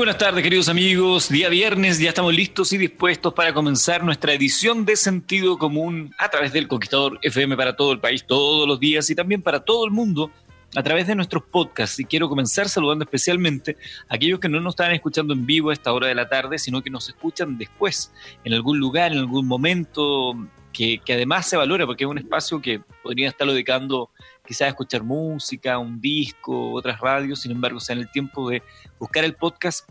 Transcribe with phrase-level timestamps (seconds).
[0.00, 1.28] buenas tardes, queridos amigos.
[1.28, 6.30] Día viernes, ya estamos listos y dispuestos para comenzar nuestra edición de Sentido Común a
[6.30, 9.84] través del Conquistador FM para todo el país, todos los días y también para todo
[9.84, 10.30] el mundo
[10.74, 12.00] a través de nuestros podcasts.
[12.00, 13.76] Y quiero comenzar saludando especialmente
[14.08, 16.58] a aquellos que no nos están escuchando en vivo a esta hora de la tarde,
[16.58, 18.10] sino que nos escuchan después,
[18.42, 20.34] en algún lugar, en algún momento,
[20.72, 24.08] que, además se valora porque es un espacio que podría estarlo dedicando
[24.50, 28.64] quizás escuchar música, un disco, otras radios, sin embargo, sea en el tiempo de
[28.98, 29.88] buscar el podcast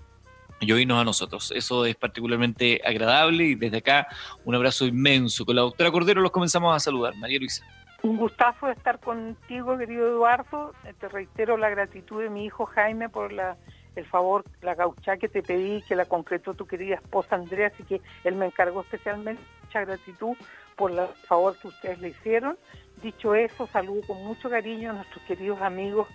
[0.59, 1.53] y oírnos a nosotros.
[1.55, 4.09] Eso es particularmente agradable y desde acá
[4.43, 5.45] un abrazo inmenso.
[5.45, 7.15] Con la doctora Cordero los comenzamos a saludar.
[7.15, 7.63] María Luisa.
[8.03, 10.73] Un gustazo estar contigo, querido Eduardo.
[10.99, 13.55] Te reitero la gratitud de mi hijo Jaime por la,
[13.95, 17.83] el favor, la gaucha que te pedí, que la concretó tu querida esposa Andrea, así
[17.83, 20.35] que él me encargó especialmente mucha gratitud
[20.75, 22.57] por el favor que ustedes le hicieron.
[23.01, 26.07] Dicho eso, saludo con mucho cariño a nuestros queridos amigos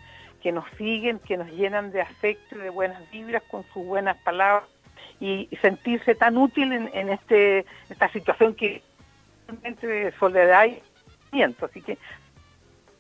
[0.43, 4.19] que nos siguen, que nos llenan de afecto y de buenas vibras con sus buenas
[4.19, 4.69] palabras
[5.19, 8.83] y sentirse tan útil en, este, esta situación que
[9.47, 10.83] realmente de soledad y
[11.33, 11.65] miento.
[11.65, 11.97] Así que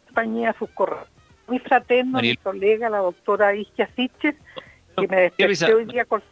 [0.06, 1.09] compañía sus correos.
[1.47, 4.37] Muy fraterno, mi colega, la doctora Isquia Siches,
[4.97, 6.23] que me desperté hoy día con...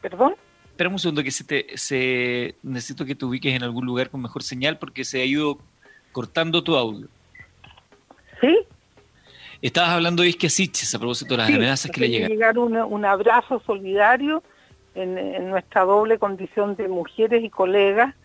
[0.00, 0.34] ¿Perdón?
[0.70, 2.56] Espera un segundo, que se te, se...
[2.64, 5.58] necesito que te ubiques en algún lugar con mejor señal porque se ha ido
[6.18, 7.06] cortando tu audio.
[8.40, 8.58] ¿Sí?
[9.62, 12.28] Estabas hablando de Isquia Siches a propósito de las amenazas que le llegan.
[12.28, 14.42] llegar un abrazo solidario
[14.96, 18.16] en, nuestra doble condición de mujeres y colegas,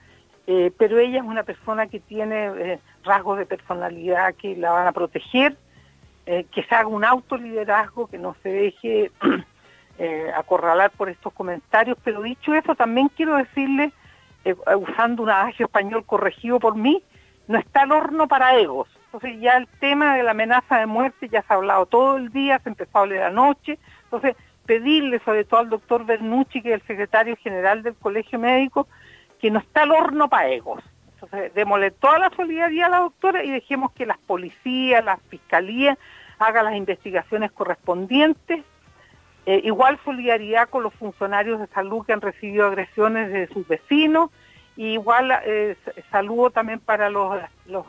[0.48, 4.88] eh, pero ella es una persona que tiene eh, rasgos de personalidad que la van
[4.88, 5.56] a proteger,
[6.26, 9.12] eh, que se haga un autoliderazgo, que no se deje
[10.36, 13.94] acorralar por estos comentarios, pero dicho eso, también quiero decirle,
[14.80, 17.04] usando un adagio español corregido por mí,
[17.48, 18.90] no está el horno para egos.
[19.06, 22.30] Entonces ya el tema de la amenaza de muerte ya se ha hablado todo el
[22.30, 23.78] día, se empezó a hablar anoche.
[24.06, 28.88] Entonces pedirle sobre todo al doctor Bernucci, que es el secretario general del Colegio Médico,
[29.40, 30.84] que no está el horno para egos.
[31.14, 35.98] Entonces démosle toda la solidaridad a la doctora y dejemos que las policías, las fiscalías
[36.40, 38.64] hagan las investigaciones correspondientes.
[39.46, 44.32] Eh, igual solidaridad con los funcionarios de salud que han recibido agresiones de sus vecinos
[44.76, 45.76] igual eh,
[46.12, 47.86] saludo también para los, los,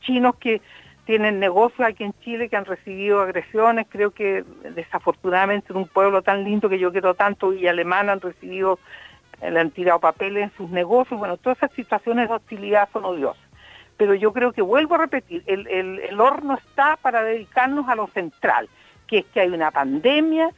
[0.00, 0.60] chinos que
[1.04, 3.86] tienen negocios aquí en Chile que han recibido agresiones.
[3.88, 4.44] Creo que
[4.74, 8.78] desafortunadamente en un pueblo tan lindo que yo quiero tanto y alemán han recibido,
[9.40, 11.18] le han tirado papeles en sus negocios.
[11.18, 13.42] Bueno, todas esas situaciones de hostilidad son odiosas.
[13.96, 17.94] Pero yo creo que vuelvo a repetir, el, el, el horno está para dedicarnos a
[17.94, 18.68] lo central,
[19.06, 20.50] que es que hay una pandemia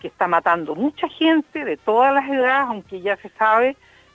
[0.00, 3.74] que está matando mucha gente de todas las edades, aunque ya se sabe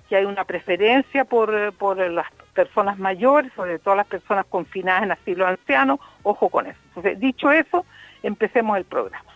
[0.09, 5.11] que hay una preferencia por, por las personas mayores, sobre todo las personas confinadas en
[5.11, 6.79] asilo anciano, ojo con eso.
[6.87, 7.85] Entonces, dicho eso,
[8.23, 9.31] empecemos el programa.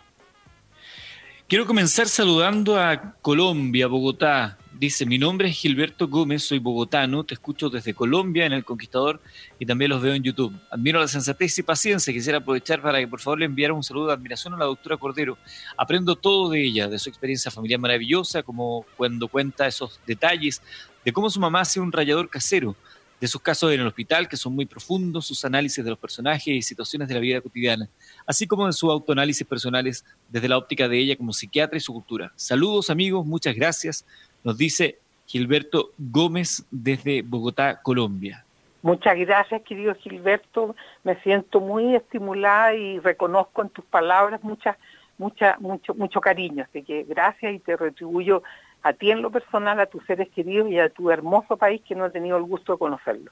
[1.47, 4.57] Quiero comenzar saludando a Colombia, Bogotá.
[4.79, 9.21] Dice, mi nombre es Gilberto Gómez, soy bogotano, te escucho desde Colombia en El Conquistador
[9.59, 10.51] y también los veo en YouTube.
[10.71, 12.11] Admiro la sensatez y paciencia.
[12.11, 14.97] Quisiera aprovechar para que por favor le enviara un saludo de admiración a la doctora
[14.97, 15.37] Cordero.
[15.77, 20.59] Aprendo todo de ella, de su experiencia familiar maravillosa, como cuando cuenta esos detalles
[21.05, 22.75] de cómo su mamá hace un rayador casero,
[23.21, 26.47] de sus casos en el hospital, que son muy profundos, sus análisis de los personajes
[26.47, 27.87] y situaciones de la vida cotidiana,
[28.25, 31.93] así como de sus autoanálisis personales desde la óptica de ella como psiquiatra y su
[31.93, 32.33] cultura.
[32.35, 34.05] Saludos amigos, muchas gracias
[34.43, 38.43] nos dice Gilberto Gómez desde Bogotá, Colombia.
[38.81, 40.75] Muchas gracias, querido Gilberto.
[41.03, 44.77] Me siento muy estimulada y reconozco en tus palabras muchas
[45.17, 46.65] mucha, mucho, mucho cariño.
[46.67, 48.43] Así que gracias y te retribuyo
[48.81, 51.95] a ti en lo personal, a tus seres queridos y a tu hermoso país que
[51.95, 53.31] no he tenido el gusto de conocerlo.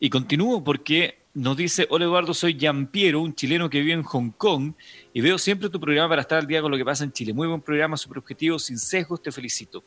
[0.00, 2.58] Y continúo porque nos dice, hola Eduardo, soy
[2.90, 4.72] Piero, un chileno que vive en Hong Kong
[5.12, 7.34] y veo siempre tu programa para estar al día con lo que pasa en Chile.
[7.34, 9.84] Muy buen programa, super objetivo, sin sesgos, te felicito.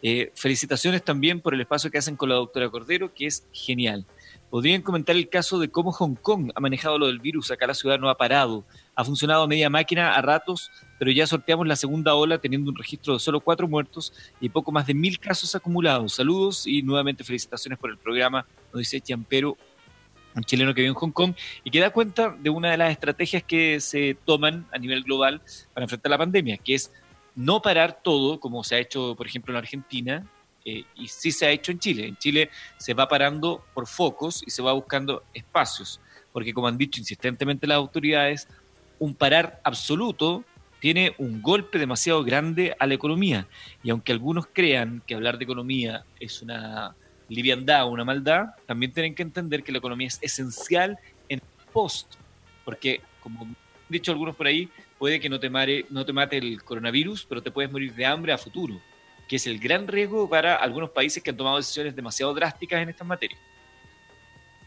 [0.00, 4.06] Eh, felicitaciones también por el espacio que hacen con la doctora Cordero, que es genial.
[4.50, 7.50] ¿Podrían comentar el caso de cómo Hong Kong ha manejado lo del virus?
[7.50, 8.64] Acá la ciudad no ha parado.
[8.94, 10.70] Ha funcionado a media máquina a ratos,
[11.00, 14.70] pero ya sorteamos la segunda ola teniendo un registro de solo cuatro muertos y poco
[14.70, 16.14] más de mil casos acumulados.
[16.14, 19.56] Saludos y nuevamente felicitaciones por el programa, nos dice Chiampero,
[20.34, 22.90] un chileno que vive en Hong Kong y que da cuenta de una de las
[22.90, 25.40] estrategias que se toman a nivel global
[25.72, 26.92] para enfrentar la pandemia, que es
[27.34, 30.26] no parar todo, como se ha hecho, por ejemplo, en Argentina,
[30.64, 32.06] eh, y sí se ha hecho en Chile.
[32.06, 36.00] En Chile se va parando por focos y se va buscando espacios,
[36.32, 38.48] porque como han dicho insistentemente las autoridades,
[38.98, 40.44] un parar absoluto
[40.80, 43.46] tiene un golpe demasiado grande a la economía.
[43.82, 46.94] Y aunque algunos crean que hablar de economía es una
[47.28, 50.98] liviandad o una maldad, también tienen que entender que la economía es esencial
[51.28, 51.40] en
[51.72, 52.14] post,
[52.64, 53.56] porque como han
[53.88, 54.68] dicho algunos por ahí,
[54.98, 55.50] puede que no te,
[55.90, 58.80] no te mate el coronavirus, pero te puedes morir de hambre a futuro
[59.28, 62.88] que es el gran riesgo para algunos países que han tomado decisiones demasiado drásticas en
[62.88, 63.40] estas materias.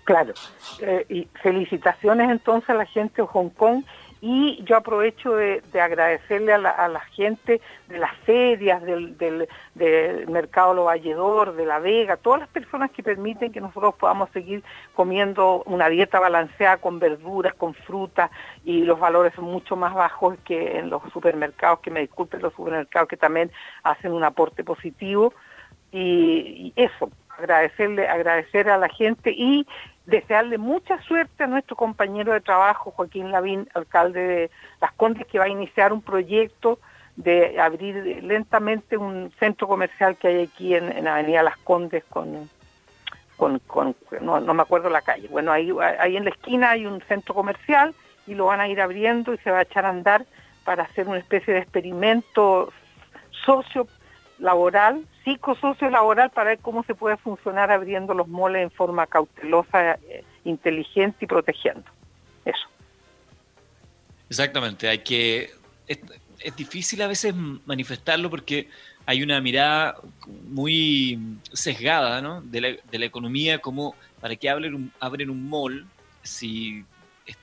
[0.03, 0.33] Claro,
[0.79, 3.83] eh, y felicitaciones entonces a la gente de Hong Kong
[4.21, 9.47] y yo aprovecho de, agradecerle a la, gente de las ferias, del, del,
[10.27, 14.63] Mercado Lo Valledor, de La Vega, todas las personas que permiten que nosotros podamos seguir
[14.95, 18.31] comiendo una dieta balanceada con verduras, con frutas
[18.65, 22.53] y los valores son mucho más bajos que en los supermercados, que me disculpen los
[22.53, 23.51] supermercados que también
[23.83, 25.33] hacen un aporte positivo.
[25.91, 29.65] y eso, agradecerle, agradecer a la gente y
[30.07, 34.51] desearle mucha suerte a nuestro compañero de trabajo, Joaquín Lavín, alcalde de
[34.81, 36.79] Las Condes, que va a iniciar un proyecto
[37.17, 42.49] de abrir lentamente un centro comercial que hay aquí en, Avenida Las Condes con,
[43.35, 45.27] con, no, me acuerdo la calle.
[45.27, 47.93] Bueno, ahí, ahí en la esquina hay un centro comercial
[48.25, 50.25] y lo van a ir abriendo y se va a echar a andar
[50.63, 52.71] para hacer una especie de experimento
[53.45, 53.87] socio
[54.39, 59.93] laboral, psicosocio laboral para ver cómo se puede funcionar abriendo los moles en forma cautelosa,
[59.93, 61.83] eh, inteligente y protegiendo.
[62.45, 62.67] Eso.
[64.29, 65.51] Exactamente, hay que
[65.87, 65.99] es,
[66.55, 67.33] difícil a veces
[67.65, 68.69] manifestarlo porque
[69.05, 69.95] hay una mirada
[70.47, 71.19] muy
[71.51, 72.41] sesgada ¿no?
[72.41, 75.87] de, la, de la economía, como para que abren un, abren un mall
[76.23, 76.85] si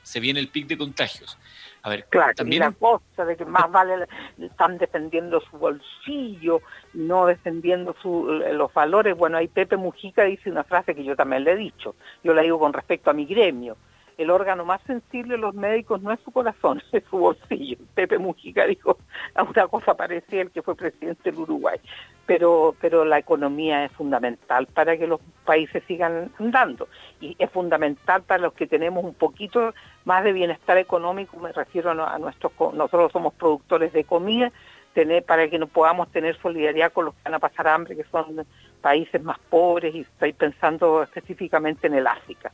[0.02, 1.38] se viene el pic de contagios.
[1.84, 4.06] A ver, claro, también la cosa de que más vale
[4.38, 6.62] están defendiendo su bolsillo,
[6.94, 9.14] no defendiendo su, los valores.
[9.14, 12.40] Bueno, ahí Pepe Mujica dice una frase que yo también le he dicho, yo la
[12.40, 13.76] digo con respecto a mi gremio
[14.18, 17.78] el órgano más sensible de los médicos no es su corazón, es su bolsillo.
[17.94, 18.98] Pepe Mujica dijo
[19.48, 21.78] una cosa parecida el que fue presidente del Uruguay.
[22.26, 26.88] Pero, pero la economía es fundamental para que los países sigan andando
[27.20, 29.74] y es fundamental para los que tenemos un poquito
[30.06, 34.52] más de bienestar económico, me refiero a, nuestros, nosotros somos productores de comida,
[34.94, 38.04] tener, para que no podamos tener solidaridad con los que van a pasar hambre, que
[38.04, 38.46] son
[38.80, 42.52] países más pobres y estoy pensando específicamente en el África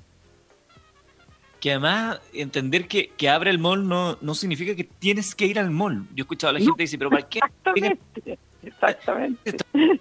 [1.60, 5.58] que además entender que, que abre el mall no, no significa que tienes que ir
[5.58, 6.06] al mall.
[6.14, 7.38] Yo he escuchado a la gente dice, pero ¿para qué?
[7.38, 9.56] Exactamente, exactamente.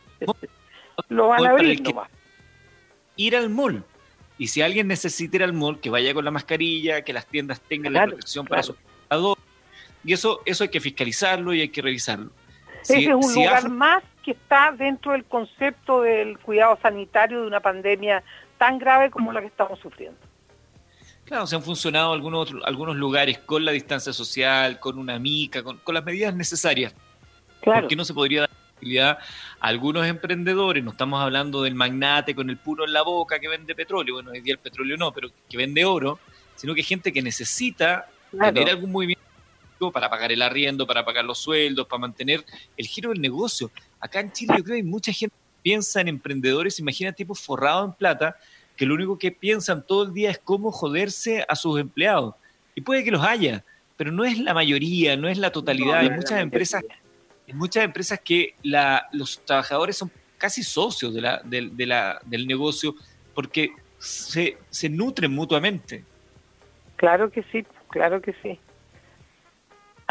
[1.09, 1.83] Lo van a abrir
[3.17, 3.83] Ir al mall.
[4.37, 7.59] Y si alguien necesita ir al mall, que vaya con la mascarilla, que las tiendas
[7.59, 8.75] tengan la protección para su
[10.05, 12.31] Y eso, eso hay que fiscalizarlo y hay que revisarlo.
[12.83, 17.59] Ese es un lugar más que está dentro del concepto del cuidado sanitario de una
[17.59, 18.23] pandemia
[18.57, 20.28] tan grave como la que estamos sufriendo.
[21.29, 25.79] Claro, se han funcionado algunos, algunos lugares con la distancia social, con una mica, con,
[25.93, 26.91] las medidas necesarias.
[27.61, 27.81] Claro.
[27.81, 29.19] ¿Por qué no se podría dar posibilidad
[29.59, 30.83] a algunos emprendedores?
[30.83, 34.31] No estamos hablando del magnate con el puro en la boca que vende petróleo, bueno,
[34.31, 36.19] hoy día el petróleo no, pero que vende oro,
[36.55, 39.21] sino que gente que necesita tener algún movimiento
[39.93, 42.43] para pagar el arriendo, para pagar los sueldos, para mantener
[42.75, 43.69] el giro del negocio.
[43.99, 47.39] Acá en Chile yo creo que hay mucha gente que piensa en emprendedores, imagina tipos
[47.39, 48.35] forrados en plata,
[48.79, 52.35] que lo único que piensan todo el día es cómo joderse a sus empleados.
[52.75, 53.65] Y puede que los haya,
[53.97, 55.97] pero no es la mayoría, no es la totalidad.
[55.97, 56.81] hay muchas empresas,
[57.45, 62.47] hay muchas empresas que la, los trabajadores son casi socios de la, de, la, del
[62.47, 62.95] negocio
[63.35, 66.05] porque se, se nutren mutuamente.
[66.95, 68.57] Claro que sí, claro que sí.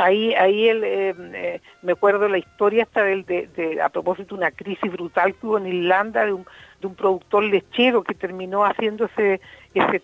[0.00, 4.42] Ahí, ahí el, eh, eh, me acuerdo la historia esta del, de, a propósito de
[4.42, 6.46] una crisis brutal que hubo en Irlanda de un,
[6.80, 9.40] de un productor lechero que terminó haciendo ese,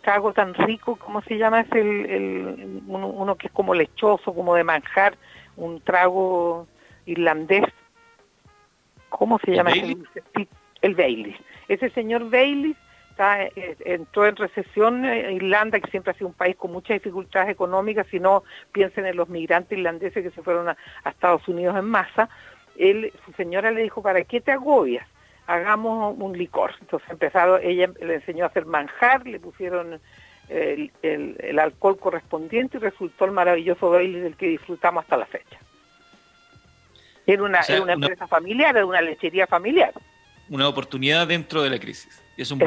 [0.03, 1.61] trago tan rico, ¿cómo se llama?
[1.61, 5.17] Es el, el uno, que es como lechoso, como de manjar,
[5.57, 6.67] un trago
[7.07, 7.63] irlandés.
[9.11, 9.71] ¿Cómo se llama?
[9.71, 10.09] El,
[10.83, 11.37] el Baileys.
[11.69, 12.77] Ese señor Baileys
[13.19, 17.49] eh, entró en recesión eh, Irlanda, que siempre ha sido un país con muchas dificultades
[17.49, 18.43] económicas, si no
[18.73, 20.77] piensen en los migrantes irlandeses que se fueron a,
[21.09, 22.29] Estados Unidos en masa,
[22.77, 25.07] él, su señora le dijo, ¿para qué te agobias?
[25.47, 26.73] Hagamos un licor.
[26.81, 30.01] Entonces empezaron, ella le enseñó a hacer manjar, le pusieron
[30.49, 35.59] el, alcohol correspondiente y resultó el maravilloso baile del que disfrutamos hasta la fecha.
[37.27, 39.93] Era una, una empresa familiar, era una lechería familiar.
[40.49, 42.23] Una oportunidad dentro de la crisis.
[42.37, 42.61] Es un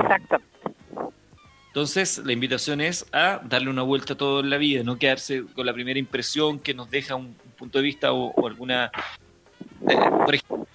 [1.67, 5.43] Entonces, la invitación es a darle una vuelta a todo en la vida, no quedarse
[5.53, 8.91] con la primera impresión que nos deja un, punto de vista o, alguna...
[9.87, 10.67] Eh, por ejemplo,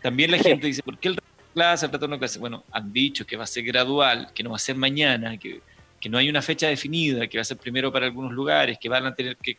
[0.00, 1.18] también la gente dice, ¿por qué el
[1.54, 2.38] clase, el retorno a clase?
[2.38, 5.60] Bueno, han dicho que va a ser gradual, que no va a ser mañana, que,
[6.02, 8.88] que no hay una fecha definida, que va a ser primero para algunos lugares, que
[8.88, 9.56] van a tener que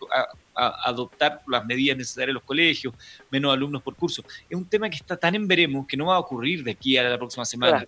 [0.53, 2.93] adoptar las medidas necesarias en los colegios,
[3.31, 4.25] menos alumnos por curso.
[4.49, 6.97] Es un tema que está tan en veremos que no va a ocurrir de aquí
[6.97, 7.85] a la próxima semana.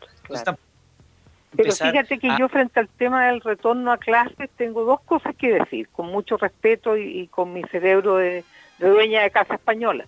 [1.53, 5.51] Pero fíjate que yo frente al tema del retorno a clases tengo dos cosas que
[5.51, 8.45] decir, con mucho respeto y, con mi cerebro de,
[8.79, 10.05] dueña de casa española.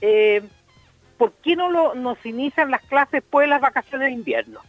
[0.00, 0.40] Eh,
[1.16, 4.60] ¿Por qué no lo, nos inician las clases después de las vacaciones de invierno?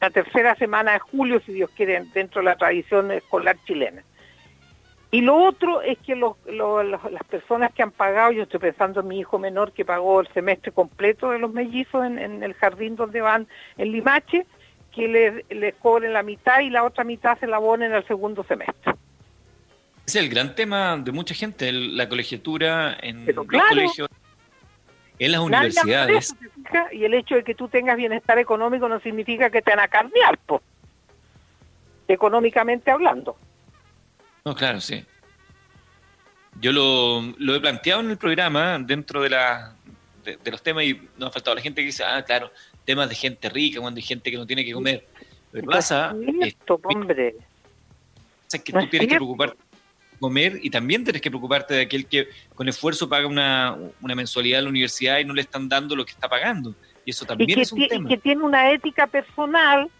[0.00, 4.02] La tercera semana de julio, si Dios quiere, dentro de la tradición escolar chilena.
[5.10, 9.20] Y lo otro es que las personas que han pagado, yo estoy pensando en mi
[9.20, 13.46] hijo menor que pagó el semestre completo de los mellizos en, el jardín donde van
[13.78, 14.44] en Limache,
[14.94, 18.44] que les, les, cobren la mitad y la otra mitad se la abonen al segundo
[18.44, 18.92] semestre.
[20.06, 24.08] Es el gran tema de mucha gente, la colegiatura en los colegios,
[25.18, 26.34] en las universidades.
[26.92, 29.88] y el hecho de que tú tengas bienestar económico no significa que te van a
[29.88, 30.38] carnear,
[32.06, 33.36] económicamente hablando.
[34.44, 35.04] No, claro, sí.
[36.60, 39.74] Yo lo, lo he planteado en el programa dentro de, la,
[40.24, 42.50] de, los temas y nos ha faltado la gente que dice, ah, claro,
[42.84, 45.06] temas de gente rica, cuando hay gente que no tiene que comer.
[45.52, 47.36] Pero pasa, esto, hombre.
[48.50, 49.67] Es que tú tienes que preocuparte
[50.18, 54.58] comer y también tienes que preocuparte de aquel que con esfuerzo paga una, una mensualidad
[54.60, 56.74] en la universidad y no le están dando lo que está pagando.
[57.04, 58.06] Y eso también es un tema.
[58.06, 59.90] Y que tiene una ética personal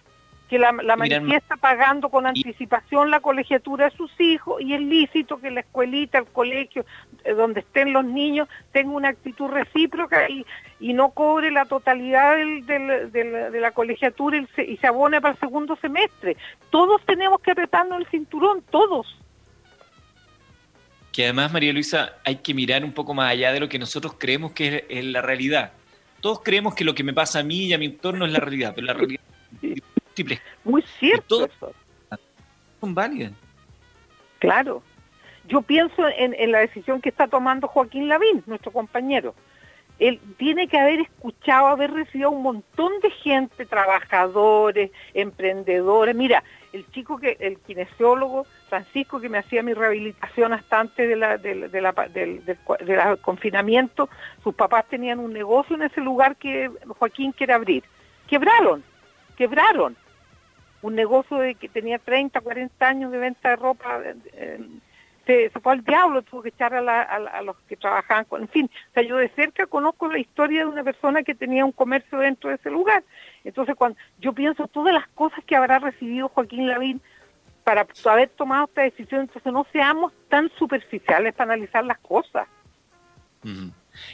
[0.48, 5.38] que la, la manifiesta pagando con anticipación la colegiatura de sus hijos y es lícito
[5.38, 6.86] que la escuelita, el colegio,
[7.24, 10.46] eh, donde estén los niños, tenga una actitud recíproca y,
[10.80, 12.64] y no cobre la totalidad del,
[13.12, 16.36] de la colegiatura y se, y se abone para el segundo semestre.
[16.70, 19.06] Todos tenemos que apretarnos el cinturón, todos.
[21.12, 24.14] Que además, María Luisa, hay que mirar un poco más allá de lo que nosotros
[24.18, 25.72] creemos que es la realidad.
[26.20, 28.40] Todos creemos que lo que me pasa a mí y a mi entorno es la
[28.40, 29.20] realidad, pero la realidad
[30.64, 31.48] muy cierto.
[32.80, 33.32] Son válidas.
[34.38, 34.82] Claro.
[35.46, 39.34] Yo pienso en, la decisión que está tomando Joaquín Lavín, nuestro compañero.
[39.98, 46.14] Él tiene que haber escuchado, haber recibido un montón de gente, trabajadores, emprendedores.
[46.14, 51.16] Mira, el chico que, el kinesiólogo Francisco que me hacía mi rehabilitación hasta antes de
[51.16, 52.58] la, de, la, del, del
[53.20, 54.08] confinamiento,
[54.44, 57.84] sus papás tenían un negocio en ese lugar que Joaquín quiere abrir.
[58.28, 58.82] Quebraron
[59.38, 59.96] quebraron.
[60.82, 64.60] Un negocio de que tenía 30, 40 años de venta de ropa, eh,
[65.28, 68.40] se, fue al diablo, tuvo que echar a, los que trabajaban con...
[68.40, 71.66] En fin, o sea, yo de cerca conozco la historia de una persona que tenía
[71.66, 73.04] un comercio dentro de ese lugar.
[73.44, 77.02] Entonces, cuando yo pienso todas las cosas que habrá recibido Joaquín Lavín
[77.62, 82.48] para haber tomado esta decisión, entonces no seamos tan superficiales para analizar las cosas.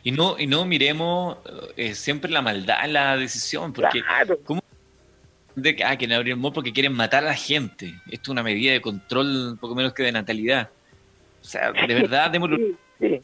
[0.02, 1.38] Y no y no miremos
[1.76, 4.38] eh, siempre la maldad en la decisión, porque claro
[5.56, 7.94] de que, ah, quieren abrir el mall porque quieren matar a la gente.
[8.06, 10.70] Esto es una medida de control un poco menos que de natalidad.
[11.44, 13.20] O sea, de verdad, démosle sí,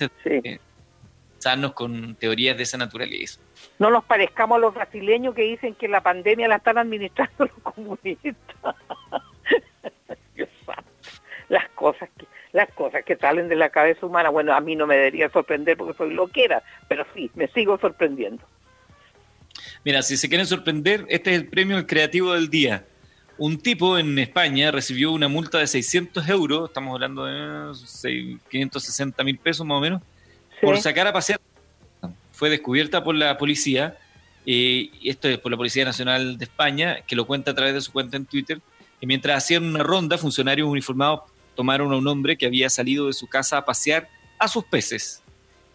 [1.75, 3.41] con teorías de esa naturaleza.
[3.79, 7.53] No nos parezcamos a los brasileños que dicen que la pandemia la están administrando los
[7.63, 8.37] comunistas.
[11.49, 14.87] las cosas que las cosas que salen de la cabeza humana, bueno, a mí no
[14.87, 18.43] me debería sorprender porque soy loquera, pero sí, me sigo sorprendiendo.
[19.85, 22.85] Mira, si se quieren sorprender, este es el premio al creativo del día.
[23.41, 29.39] Un tipo en España recibió una multa de 600 euros, estamos hablando de 560 mil
[29.39, 30.03] pesos más o menos,
[30.61, 31.41] por sacar a pasear.
[32.33, 33.97] Fue descubierta por la policía,
[34.45, 37.81] y esto es por la Policía Nacional de España, que lo cuenta a través de
[37.81, 38.61] su cuenta en Twitter,
[39.01, 41.21] y mientras hacían una ronda, funcionarios uniformados
[41.55, 45.23] tomaron a un hombre que había salido de su casa a pasear a sus peces.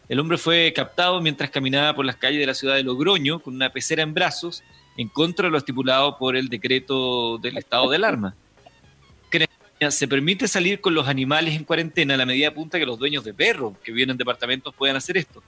[0.08, 3.56] El hombre fue captado mientras caminaba por las calles de la ciudad de Logroño con
[3.56, 4.62] una pecera en brazos
[4.98, 8.36] en contra de lo estipulado por el decreto del estado de alarma.
[9.90, 13.26] Se permite salir con los animales en cuarentena a la medida punta que los dueños
[13.26, 15.44] de perros que viven en departamentos puedan hacer esto.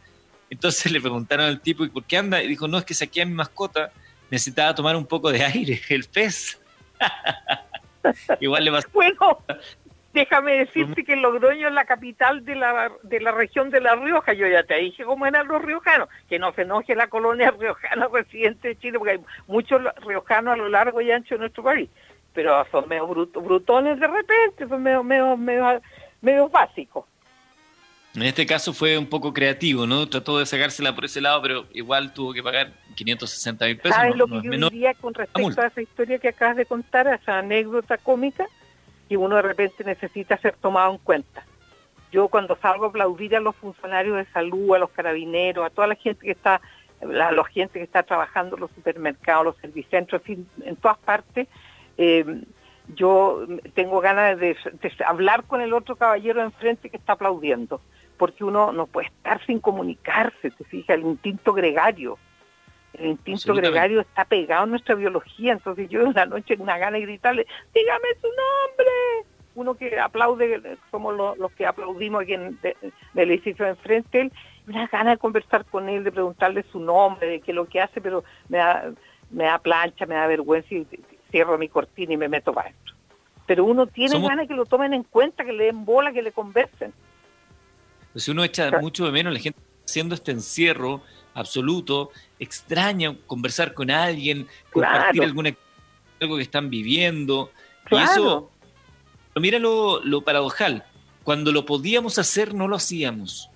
[0.49, 2.43] Entonces le preguntaron al tipo, ¿y por qué anda?
[2.43, 3.91] Y dijo, no, es que saqué a mi mascota,
[4.29, 6.59] necesitaba tomar un poco de aire, el pez.
[8.39, 8.87] Igual le pasó.
[8.93, 9.43] Bueno,
[10.17, 14.33] déjame decirte que Logroño es la capital de la, de la región de La Rioja.
[14.33, 16.09] Yo ya te dije cómo eran los riojanos.
[16.27, 20.57] Que no se enoje la colonia riojana residente de Chile, porque hay muchos riojanos a
[20.57, 21.89] lo largo y ancho de nuestro país.
[22.33, 25.81] Pero son medio brutones de repente, son medio, medio, medio,
[26.21, 27.05] medio básicos.
[28.15, 30.09] En este caso fue un poco creativo, ¿no?
[30.09, 33.95] Trató de sacársela por ese lado, pero igual tuvo que pagar 560 mil pesos.
[33.95, 37.15] ¿Sabes lo que yo diría con respecto a esa historia que acabas de contar, a
[37.15, 38.47] esa anécdota cómica?
[39.07, 41.45] Que uno de repente necesita ser tomado en cuenta.
[42.11, 45.87] Yo cuando salgo a aplaudir a los funcionarios de salud, a los carabineros, a toda
[45.87, 46.61] la gente que está,
[47.01, 51.47] a la gente que está trabajando en los supermercados, los servicentros, en, en todas partes,
[51.97, 52.43] eh,
[52.95, 57.81] yo tengo ganas de, de, hablar con el otro caballero de enfrente que está aplaudiendo
[58.17, 62.17] porque uno no puede estar sin comunicarse, te fijas, el instinto gregario.
[62.97, 67.03] El instinto gregario está pegado en nuestra biología, entonces yo una noche una gana de
[67.03, 68.91] gritarle, dígame su nombre.
[69.53, 72.59] Uno que aplaude, somos los, que aplaudimos aquí en
[73.15, 74.31] el edificio de enfrente, él,
[74.67, 77.81] una gana de conversar con él, de preguntarle su nombre, de qué es lo que
[77.81, 78.91] hace, pero me da,
[79.31, 80.85] me da plancha, me da vergüenza y
[81.31, 82.95] cierro mi cortina y me meto para adentro.
[83.47, 86.31] Pero uno tiene ganas que lo tomen en cuenta, que le den bola, que le
[86.31, 86.93] conversen.
[88.15, 91.01] Si uno echa mucho de menos la gente haciendo este encierro
[91.37, 95.55] absoluto, extraña conversar con alguien, compartir alguna
[96.19, 97.51] algo que están viviendo.
[97.91, 98.49] Y eso,
[99.35, 100.83] mira lo, lo, paradojal,
[101.23, 103.49] cuando lo podíamos hacer no lo hacíamos.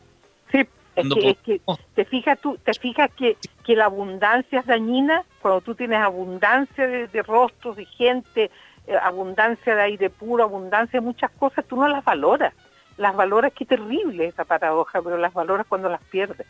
[0.52, 0.60] Sí,
[0.96, 1.62] es que,
[1.96, 6.88] te fijas tú, te fijas que, que la abundancia es dañina, cuando tú tienes abundancia
[6.88, 8.52] de, rostros, de gente,
[8.88, 12.54] eh, abundancia de aire puro, abundancia de muchas cosas, tú no las valoras
[12.98, 16.46] las valoras, qué terrible esa paradoja, pero las valoras cuando las pierdes.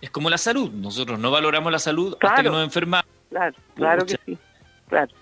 [0.00, 3.06] Es como la salud, nosotros no valoramos la salud hasta que nos enfermamos.
[3.28, 4.38] Claro, claro que sí.
[4.88, 5.12] Claro.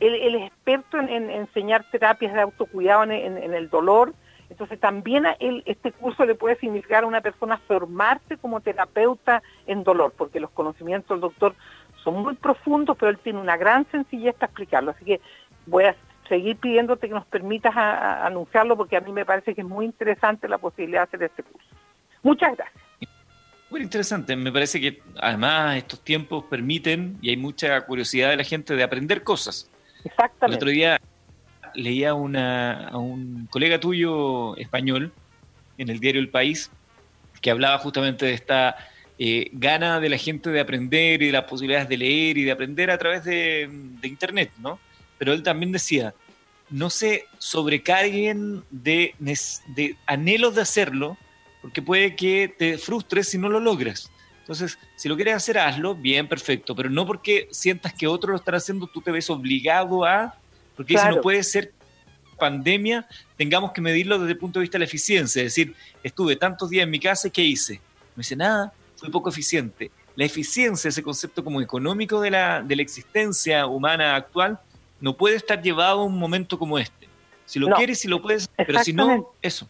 [0.00, 4.14] Él, es experto en, enseñar terapias de autocuidado en, el dolor,
[4.50, 9.42] entonces también a él, este curso le puede significar a una persona formarse como terapeuta
[9.66, 11.54] en dolor, porque los conocimientos del doctor
[12.02, 14.92] son muy profundos, pero él tiene una gran sencillez para explicarlo.
[14.92, 15.20] Así que
[15.66, 15.94] voy a
[16.28, 20.48] seguir pidiéndote que nos permitas anunciarlo porque a mí me parece que es muy interesante
[20.48, 21.68] la posibilidad de hacer este curso.
[22.22, 22.82] Muchas gracias.
[23.70, 28.44] Muy interesante, me parece que además estos tiempos permiten y hay mucha curiosidad de la
[28.44, 29.70] gente de aprender cosas.
[30.04, 30.46] Exactamente.
[30.46, 31.00] El otro día
[31.74, 35.12] leía una, a un colega tuyo español
[35.76, 36.70] en el diario El País
[37.42, 38.76] que hablaba justamente de esta
[39.18, 42.52] eh, gana de la gente de aprender y de las posibilidades de leer y de
[42.52, 44.78] aprender a través de, de Internet, ¿no?
[45.18, 46.14] Pero él también decía,
[46.70, 51.16] no se sobrecarguen de, de anhelos de hacerlo,
[51.62, 54.10] porque puede que te frustres si no lo logras.
[54.40, 58.36] Entonces, si lo quieres hacer, hazlo, bien, perfecto, pero no porque sientas que otros lo
[58.36, 60.34] están haciendo, tú te ves obligado a,
[60.74, 61.72] porque eso no puede ser
[62.38, 66.36] pandemia, tengamos que medirlo desde el punto de vista de la eficiencia, es decir, estuve
[66.36, 67.80] tantos días en mi casa y ¿qué hice?
[68.16, 69.90] No hice nada, fui poco eficiente.
[70.16, 74.58] La eficiencia, ese concepto como económico de la, de la existencia humana actual,
[75.00, 77.08] no puede estar llevado a un momento como este.
[77.44, 79.68] Si lo quieres, si lo puedes, pero si no, eso.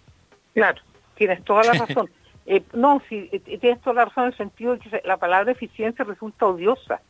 [0.54, 0.80] Claro,
[1.14, 2.10] tienes toda la razón.
[2.46, 5.52] Eh, no, si, eh, tienes toda la razón en el sentido de que la palabra
[5.52, 7.00] eficiencia resulta odiosa.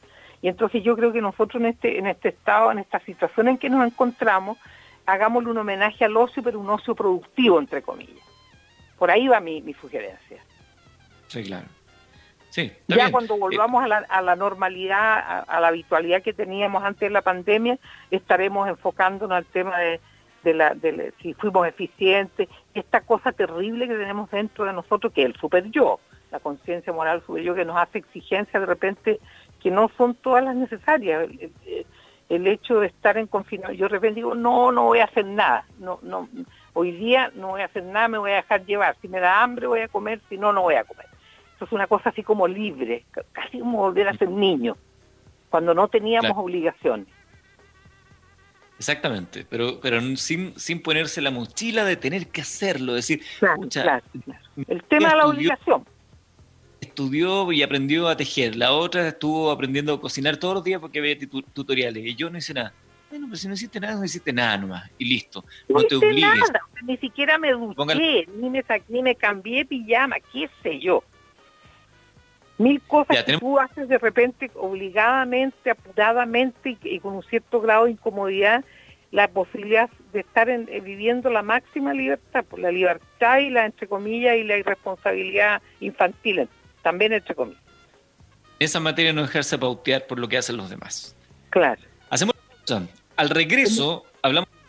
[0.42, 3.58] Y entonces yo creo que nosotros en este, en este estado, en esta situación en
[3.58, 4.58] que nos encontramos,
[5.06, 8.24] hagámosle un homenaje al ocio, pero un ocio productivo, entre comillas.
[8.98, 10.42] Por ahí va mi, sugerencia.
[11.28, 11.66] Sí, claro.
[12.50, 17.10] Sí, ya cuando eh, volvamos a, la, normalidad, a, la habitualidad que teníamos antes de
[17.10, 17.78] la pandemia,
[18.10, 24.30] estaremos enfocándonos al tema de, la, de si fuimos eficientes, esta cosa terrible que tenemos
[24.30, 27.76] dentro de nosotros, que es el super yo, la conciencia moral super yo, que nos
[27.76, 29.20] hace exigencias de repente
[29.62, 31.28] que no son todas las necesarias
[32.28, 35.24] el hecho de estar en confinamiento, yo de repente digo, no, no voy a hacer
[35.24, 36.28] nada, no, no,
[36.74, 39.42] hoy día no voy a hacer nada, me voy a dejar llevar, si me da
[39.42, 41.06] hambre voy a comer, si no, no voy a comer.
[41.58, 44.76] Eso es una cosa así como libre, casi como volver a ser niño,
[45.50, 47.08] cuando no teníamos obligaciones.
[48.78, 54.02] Exactamente, pero pero sin, sin ponerse la mochila de tener que hacerlo, decir, claro,
[54.68, 55.84] el tema de la obligación
[56.80, 61.00] estudió y aprendió a tejer, la otra estuvo aprendiendo a cocinar todos los días porque
[61.00, 61.18] veía
[61.52, 62.72] tutoriales, y yo no hice nada.
[63.10, 65.44] Bueno, pero si no hiciste nada, no hiciste nada nomás, y listo.
[65.68, 66.20] No, te obligues.
[66.20, 66.60] Nada.
[66.84, 71.02] Ni siquiera me duché, ni, me, ni me cambié pijama, qué sé yo.
[72.58, 77.92] Mil cosas que tú haces de repente obligadamente, apuradamente y, con un cierto grado de
[77.92, 78.64] incomodidad,
[79.12, 83.64] la posibilidad de estar en, eh, viviendo la máxima libertad, por la libertad y la,
[83.64, 86.48] entre comillas, y la irresponsabilidad infantil
[86.82, 87.62] también entre comillas.
[88.58, 91.14] Esa materia no dejarse pautear por lo que hacen los demás.
[91.50, 91.80] Claro.
[92.10, 92.34] Hacemos
[93.16, 94.04] Al regreso,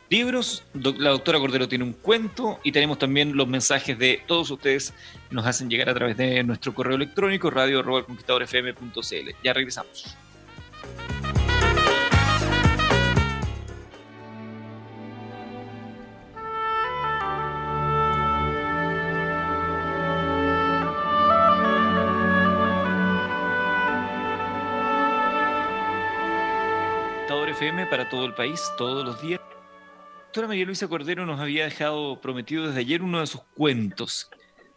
[0.09, 4.93] libros, la doctora Cordero tiene un cuento y tenemos también los mensajes de todos ustedes
[5.29, 9.35] que nos hacen llegar a través de nuestro correo electrónico radio.conquistadorfm.cl.
[9.43, 10.17] Ya regresamos.
[27.89, 29.39] Para todo el país, todos los días.
[30.29, 34.29] Doctora María Luisa Cordero nos había dejado prometido desde ayer uno de sus cuentos.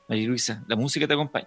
[0.09, 1.47] María Luisa, la música te acompaña.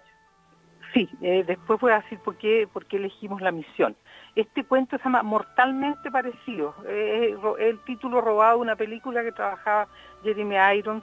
[0.94, 3.96] Sí, eh, después voy a decir por qué, por qué elegimos la misión.
[4.36, 6.76] Este cuento se llama Mortalmente Parecido.
[6.88, 9.88] es el título robado de una película que trabajaba
[10.22, 11.02] Jeremy Irons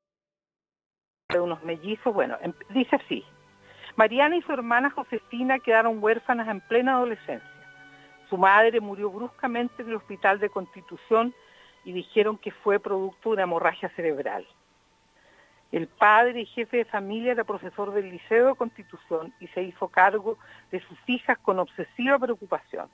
[1.31, 2.13] de unos mellizos.
[2.13, 3.25] Bueno, em, dice así.
[3.95, 7.49] Mariana y su hermana Josefina quedaron huérfanas en plena adolescencia.
[8.29, 11.33] Su madre murió bruscamente en el hospital de Constitución
[11.83, 14.47] y dijeron que fue producto de una hemorragia cerebral.
[15.71, 19.87] El padre y jefe de familia era profesor del Liceo de Constitución y se hizo
[19.87, 20.37] cargo
[20.71, 22.89] de sus hijas con obsesiva preocupación,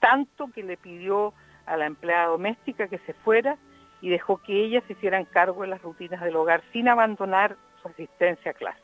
[0.00, 1.32] tanto que le pidió
[1.66, 3.56] a la empleada doméstica que se fuera
[4.00, 7.88] y dejó que ellas se hicieran cargo de las rutinas del hogar sin abandonar su
[7.88, 8.80] asistencia a clase.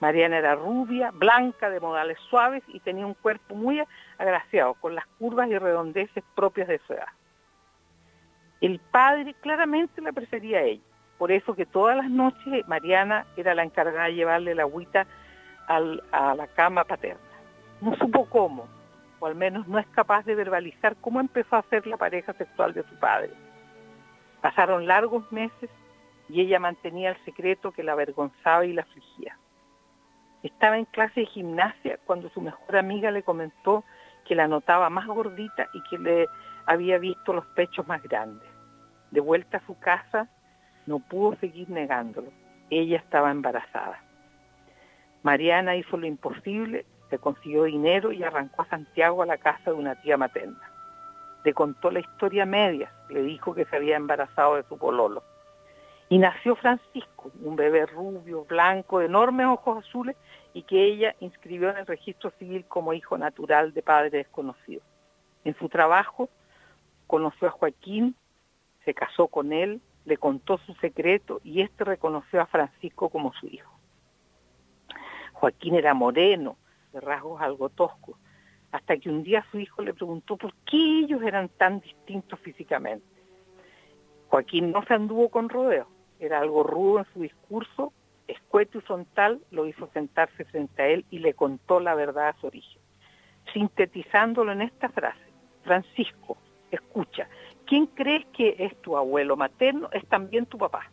[0.00, 3.82] Mariana era rubia, blanca, de modales suaves y tenía un cuerpo muy
[4.18, 7.08] agraciado, con las curvas y redondeces propias de su edad.
[8.60, 10.82] El padre claramente la prefería a ella,
[11.18, 15.06] por eso que todas las noches Mariana era la encargada de llevarle la agüita
[15.66, 17.20] a la cama paterna.
[17.80, 18.68] No supo cómo,
[19.18, 22.74] o al menos no es capaz de verbalizar cómo empezó a ser la pareja sexual
[22.74, 23.30] de su padre
[24.46, 25.68] Pasaron largos meses
[26.28, 29.36] y ella mantenía el secreto que la avergonzaba y la afligía.
[30.44, 33.82] Estaba en clase de gimnasia cuando su mejor amiga le comentó
[34.24, 36.28] que la notaba más gordita y que le
[36.64, 38.48] había visto los pechos más grandes.
[39.10, 40.28] De vuelta a su casa,
[40.86, 42.30] no pudo seguir negándolo.
[42.70, 43.98] Ella estaba embarazada.
[45.24, 49.76] Mariana hizo lo imposible, se consiguió dinero y arrancó a Santiago a la casa de
[49.76, 50.75] una tía materna
[51.46, 55.22] le contó la historia media, le dijo que se había embarazado de su pololo.
[56.08, 60.16] Y nació Francisco, un bebé rubio, blanco, de enormes ojos azules,
[60.54, 64.82] y que ella inscribió en el registro civil como hijo natural de padre desconocido.
[65.44, 66.28] En su trabajo
[67.06, 68.16] conoció a Joaquín,
[68.84, 73.46] se casó con él, le contó su secreto y éste reconoció a Francisco como su
[73.46, 73.72] hijo.
[75.32, 76.56] Joaquín era moreno,
[76.92, 78.16] de rasgos algo toscos,
[78.76, 83.06] hasta que un día su hijo le preguntó por qué ellos eran tan distintos físicamente.
[84.28, 85.88] Joaquín no se anduvo con rodeo,
[86.20, 87.94] era algo rudo en su discurso,
[88.28, 92.40] escueto y frontal, lo hizo sentarse frente a él y le contó la verdad a
[92.40, 92.82] su origen,
[93.54, 95.24] sintetizándolo en esta frase,
[95.64, 96.36] Francisco,
[96.70, 97.28] escucha,
[97.64, 99.88] ¿quién crees que es tu abuelo materno?
[99.92, 100.90] Es también tu papá.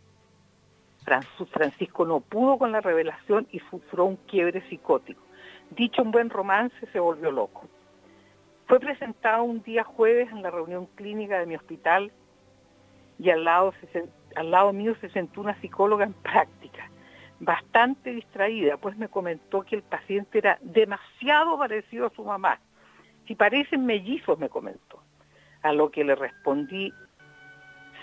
[1.50, 5.20] Francisco no pudo con la revelación y sufrió un quiebre psicótico.
[5.70, 7.68] Dicho un buen romance, se volvió loco.
[8.66, 12.12] Fue presentado un día jueves en la reunión clínica de mi hospital
[13.18, 13.74] y al lado,
[14.36, 16.90] al lado mío se sentó una psicóloga en práctica,
[17.40, 22.58] bastante distraída, pues me comentó que el paciente era demasiado parecido a su mamá.
[23.26, 25.02] Si parecen mellizos, me comentó.
[25.62, 26.92] A lo que le respondí,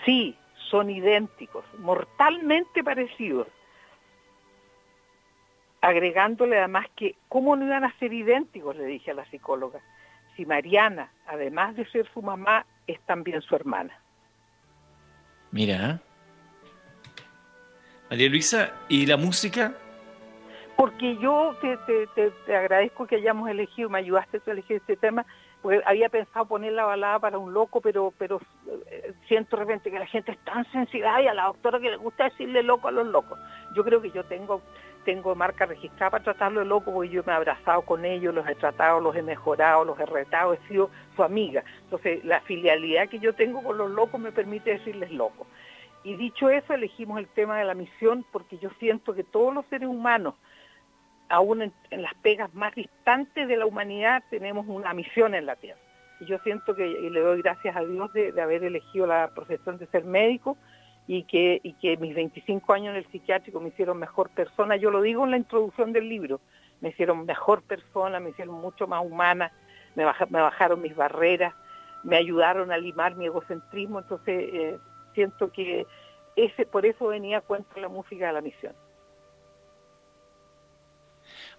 [0.04, 0.36] sí,
[0.70, 3.48] son idénticos, mortalmente parecidos.
[5.80, 8.76] Agregándole además que, ¿cómo no iban a ser idénticos?
[8.76, 9.80] Le dije a la psicóloga.
[10.36, 13.98] Si Mariana, además de ser su mamá, es también su hermana.
[15.50, 16.00] Mira.
[18.10, 19.74] María Luisa, ¿y la música?
[20.76, 25.24] Porque yo te, agradezco que hayamos elegido, me ayudaste a elegir este tema,
[25.60, 28.40] porque había pensado poner la balada para un loco, pero pero
[28.90, 31.90] eh, siento de repente que la gente es tan sensible y a la doctora que
[31.90, 33.38] le gusta decirle loco a los locos.
[33.76, 34.60] Yo creo que yo tengo
[35.04, 38.48] tengo marca registrada para tratarlo de loco, porque yo me he abrazado con ellos, los
[38.48, 41.64] he tratado, los he mejorado, los he retado, he sido su amiga.
[41.84, 45.46] Entonces, la filialidad que yo tengo con los locos me permite decirles locos.
[46.04, 49.64] Y dicho eso, elegimos el tema de la misión porque yo siento que todos los
[49.66, 50.34] seres humanos,
[51.28, 55.80] aún en, las pegas más distantes de la humanidad, tenemos una misión en la Tierra.
[56.20, 59.78] Y yo siento que, y le doy gracias a Dios de haber elegido la profesión
[59.78, 60.56] de ser médico,
[61.06, 64.76] y que, y que mis 25 años en el psiquiátrico me hicieron mejor persona.
[64.76, 66.40] Yo lo digo en la introducción del libro,
[66.80, 69.52] me hicieron mejor persona, me hicieron mucho más humana,
[69.94, 71.54] me, me bajaron mis barreras,
[72.04, 74.78] me ayudaron a limar mi egocentrismo, entonces eh,
[75.14, 75.86] siento que
[76.36, 78.74] ese por eso venía a cuento la música de la misión.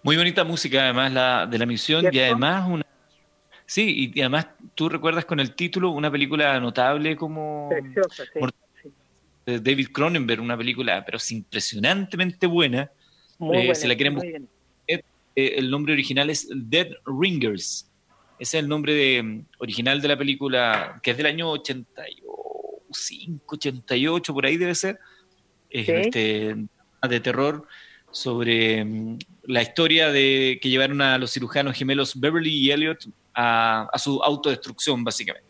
[0.01, 2.83] Muy bonita música además la de la misión y además una
[3.65, 8.39] Sí, y, además tú recuerdas con el título una película notable como Preciosa, sí
[9.45, 12.91] de David Cronenberg, una película pero es impresionantemente buena.
[13.39, 14.41] Muy si la quieren buscar,
[15.35, 17.89] el nombre original es Dead Ringers.
[18.39, 24.33] Ese es el nombre de, original de la película, que es del año 85, 88,
[24.33, 24.99] por ahí debe ser.
[25.69, 26.55] Es este,
[27.01, 27.67] de terror
[28.11, 33.89] sobre mm, la historia de que llevaron a los cirujanos gemelos Beverly y Elliot a,
[33.97, 35.47] su autodestrucción, básicamente.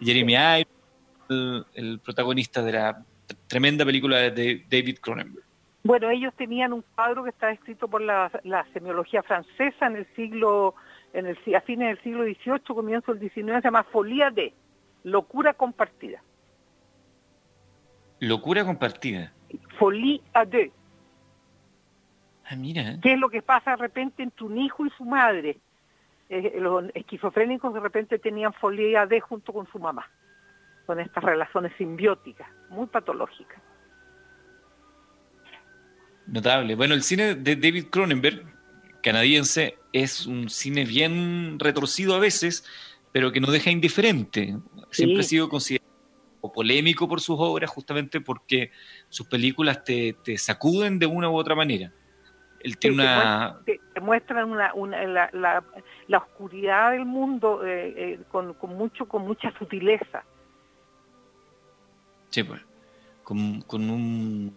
[0.00, 3.04] Jeremy Irons, el, protagonista de la
[3.46, 5.44] tremenda película de David Cronenberg.
[5.82, 8.30] Bueno, ellos tenían un cuadro que está escrito por la,
[8.72, 10.74] semiología francesa en el siglo,
[11.14, 14.52] en el, a fines del siglo XVIII, comienzo del XIX, se llama Folía de,
[15.04, 16.22] locura compartida.
[18.20, 19.32] Locura compartida.
[19.78, 20.70] Folie à deux.
[22.44, 22.98] Ah, mira.
[23.00, 25.58] ¿Qué es lo que pasa de repente entre un hijo y su madre?
[26.28, 30.06] Eh, los esquizofrénicos de repente tenían folie à deux junto con su mamá
[30.86, 33.60] con estas relaciones simbióticas, muy patológicas.
[36.26, 36.74] Notable.
[36.74, 38.44] Bueno, el cine de David Cronenberg,
[39.02, 42.64] canadiense, es un cine bien retorcido a veces,
[43.12, 44.56] pero que no deja indiferente.
[44.90, 45.90] Siempre ha sido considerado
[46.54, 48.70] polémico por sus obras, justamente porque
[49.08, 51.92] sus películas te, sacuden de una u otra manera.
[52.60, 53.60] Él tiene una...
[53.64, 55.62] Te, muestran una, la,
[56.06, 60.24] la, oscuridad del mundo eh, eh, con, con, mucho, con mucha sutileza.
[62.30, 62.60] Sí, pues.
[63.22, 64.56] Con, un.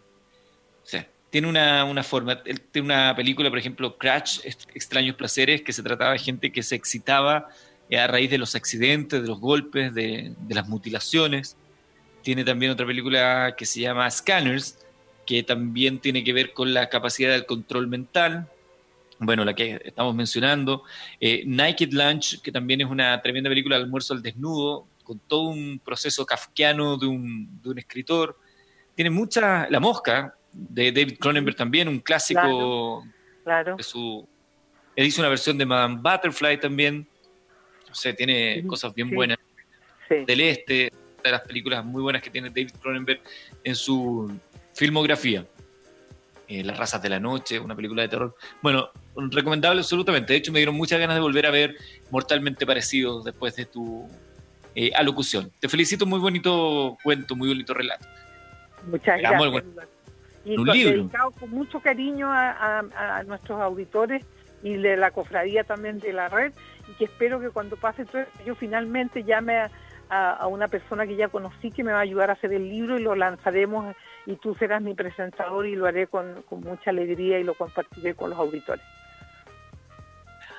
[0.84, 2.42] O sea, tiene una, una forma.
[2.44, 6.76] Tiene una película, por ejemplo, Crash, Extraños Placeres, que se trataba de gente que se
[6.76, 7.50] excitaba
[7.90, 11.58] eh, a raíz de los accidentes, de los golpes, de, las mutilaciones.
[12.24, 14.80] Tiene también otra película que se llama Scanners,
[15.26, 18.48] que también tiene que ver con la capacidad del control mental.
[19.20, 20.84] Bueno, la que estamos mencionando.
[21.20, 25.50] Eh, Naked Lunch, que también es una tremenda película de almuerzo al desnudo, con todo
[25.50, 28.38] un proceso kafkiano de un, de un escritor.
[28.96, 29.70] Tiene mucha...
[29.70, 33.06] La Mosca, de David Cronenberg también, un clásico
[33.44, 34.28] claro, de su...
[34.96, 37.08] Él hizo una versión de Madame Butterfly también.
[37.88, 39.38] No sé, tiene cosas bien buenas.
[40.10, 40.92] Del Este,
[41.24, 43.22] de las películas muy buenas que tiene David Cronenberg
[43.63, 44.32] en su
[44.74, 45.46] filmografía.
[46.48, 48.36] Eh, las razas de la noche, una película de terror.
[48.62, 50.34] Bueno, recomendable absolutamente.
[50.34, 51.76] De hecho, me dieron muchas ganas de volver a ver
[52.12, 54.08] Mortalmente Parecidos después de tu
[54.76, 55.52] eh, alocución.
[55.60, 58.06] Te felicito, muy bonito cuento, muy bonito relato.
[58.88, 59.64] Muchas gracias.
[60.46, 60.98] Y un libro.
[60.98, 64.26] dedicado con mucho cariño a, nuestros auditores
[64.62, 66.52] y de la cofradía también de la red
[66.90, 69.70] y que espero que cuando pase todo esto yo finalmente llame
[70.10, 73.00] a, una persona que ya conocí que me va a ayudar a hacer el libro
[73.00, 77.44] y lo lanzaremos y tú serás mi presentador y lo haré con mucha alegría y
[77.44, 78.84] lo compartiré con los auditores.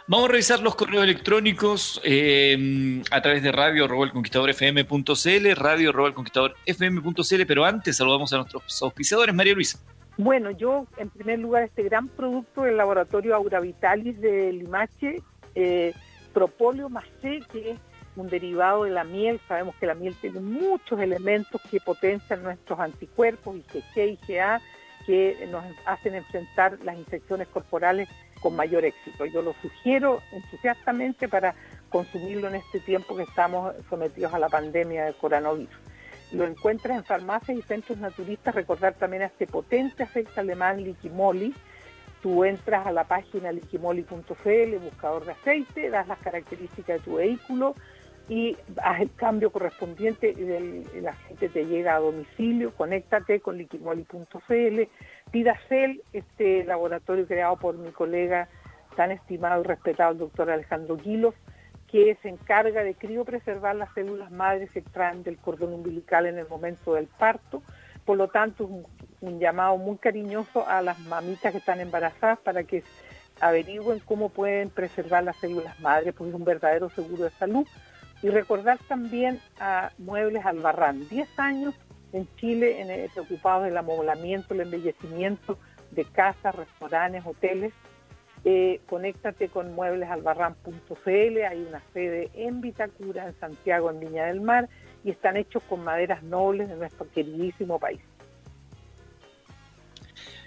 [0.07, 5.93] Vamos a revisar los correos electrónicos eh, a través de radio fm.cl, radio
[6.67, 9.79] fm.cl, pero antes saludamos a nuestros auspiciadores, María Luisa.
[10.19, 15.23] Bueno, yo en primer lugar este gran producto del laboratorio Aura Vitalis de Limache,
[15.55, 15.95] eh,
[16.35, 16.91] Propóleo
[17.23, 17.79] C, que es
[18.15, 19.41] un derivado de la miel.
[19.49, 24.61] Sabemos que la miel tiene muchos elementos que potencian nuestros anticuerpos, IgG, IgA,
[25.07, 28.07] que nos hacen enfrentar las infecciones corporales
[28.45, 29.25] con mayor éxito.
[29.25, 31.55] Yo lo sugiero entusiastamente para
[31.89, 35.75] consumirlo en este tiempo que estamos sometidos a la pandemia del coronavirus.
[36.31, 41.55] Lo encuentras en farmacias y centros naturistas, recordar también a este potente aceite alemán Liquimoli.
[42.21, 47.75] Tú entras a la página liquimoli.cl, buscador de aceite, das las características de tu vehículo
[48.29, 50.43] y haz el cambio correspondiente y
[50.97, 54.83] el, aceite te llega a domicilio, conéctate con liquimoli.cl
[55.33, 58.49] Vidacel, este laboratorio creado por mi colega
[58.97, 61.35] tan estimado y respetado, el doctor Alejandro Guilos,
[61.91, 66.49] que se encarga de criopreservar las células madres que extraen del cordón umbilical en el
[66.49, 67.63] momento del parto.
[68.05, 68.87] Por lo tanto, un,
[69.21, 72.85] un llamado muy cariñoso a las mamitas que están embarazadas para que
[73.41, 77.67] averigüen cómo pueden preservar las células madres, porque es un verdadero seguro de salud.
[78.25, 81.75] Y recordar también a Muebles Albarrán, 10 años
[82.15, 85.59] en Chile en, eh, preocupados del amoblamiento, el embellecimiento
[85.91, 87.75] de casas, restaurantes, hoteles.
[88.47, 94.71] Eh, conéctate con mueblesalbarrán.cl, hay una sede en Vitacura, en Santiago, en Viña del Mar,
[95.05, 98.01] y están hechos con maderas nobles de nuestro queridísimo país.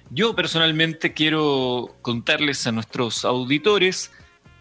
[0.10, 4.12] Yo personalmente quiero contarles a nuestros auditores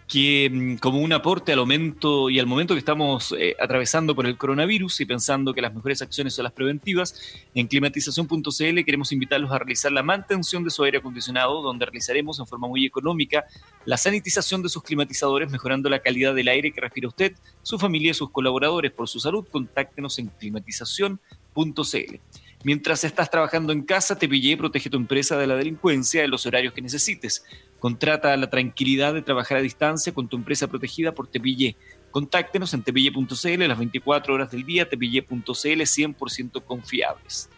[0.08, 4.26] que mm, como un aporte al momento y al momento que estamos eh, atravesando por
[4.26, 7.20] el coronavirus y pensando que las mejores acciones son las preventivas,
[7.54, 12.46] en climatización.cl queremos invitarlos a realizar la mantención de su aire acondicionado, donde realizaremos en
[12.46, 13.44] forma muy económica
[13.84, 18.12] la sanitización de sus climatizadores, mejorando la calidad del aire que respira usted, su familia
[18.12, 18.92] y sus colaboradores.
[18.92, 22.20] Por su salud, contáctenos en climatización.cl.
[22.66, 26.74] Mientras estás trabajando en casa, y protege tu empresa de la delincuencia en los horarios
[26.74, 27.44] que necesites.
[27.78, 31.76] Contrata la tranquilidad de trabajar a distancia con tu empresa protegida por Tepillé.
[32.10, 37.48] Contáctenos en tepille.cl las 24 horas del día, tepille.cl 100% confiables.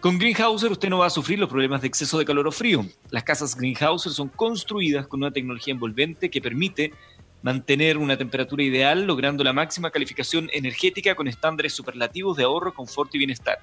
[0.00, 2.86] Con Greenhouser usted no va a sufrir los problemas de exceso de calor o frío.
[3.10, 6.94] Las casas Greenhouser son construidas con una tecnología envolvente que permite
[7.42, 13.14] mantener una temperatura ideal, logrando la máxima calificación energética con estándares superlativos de ahorro, confort
[13.14, 13.58] y bienestar.